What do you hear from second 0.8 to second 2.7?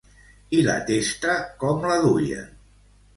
testa com la duien?